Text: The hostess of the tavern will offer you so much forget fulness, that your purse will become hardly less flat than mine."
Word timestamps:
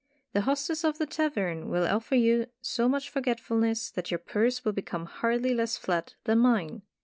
The 0.33 0.41
hostess 0.41 0.83
of 0.83 0.97
the 0.97 1.05
tavern 1.05 1.69
will 1.69 1.85
offer 1.87 2.15
you 2.15 2.47
so 2.59 2.89
much 2.89 3.07
forget 3.07 3.39
fulness, 3.39 3.91
that 3.91 4.09
your 4.09 4.17
purse 4.17 4.65
will 4.65 4.73
become 4.73 5.05
hardly 5.05 5.53
less 5.53 5.77
flat 5.77 6.15
than 6.23 6.39
mine." 6.39 6.81